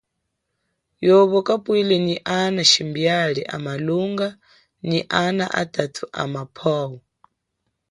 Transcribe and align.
Yobo 1.07 1.37
kapwile 1.47 1.95
nyi 2.05 2.15
ana 2.39 2.61
shimbiali 2.71 3.41
a 3.55 3.57
malunga, 3.65 4.27
nyi 4.89 5.01
ana 5.23 5.45
atathu 5.61 6.03
amapwo. 6.23 6.79